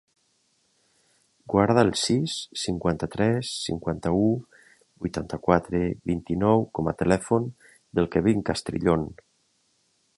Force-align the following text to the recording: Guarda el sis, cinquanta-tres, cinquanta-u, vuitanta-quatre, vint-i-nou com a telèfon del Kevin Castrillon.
Guarda 1.53 1.81
el 1.87 1.91
sis, 2.03 2.37
cinquanta-tres, 2.61 3.51
cinquanta-u, 3.67 4.23
vuitanta-quatre, 5.05 5.83
vint-i-nou 6.13 6.65
com 6.79 6.91
a 6.93 6.95
telèfon 7.03 7.49
del 7.99 8.11
Kevin 8.17 8.45
Castrillon. 8.49 9.07